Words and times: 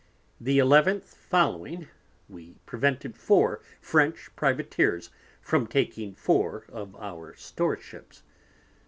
The 0.39 0.57
Eleventh 0.57 1.13
following 1.15 1.87
we 2.27 2.55
prevented 2.65 3.15
four 3.15 3.61
French 3.79 4.35
Privateers 4.35 5.11
from 5.41 5.67
taking 5.67 6.15
four 6.15 6.65
of 6.69 6.95
our 6.95 7.35
Store 7.35 7.77
Ships. 7.79 8.23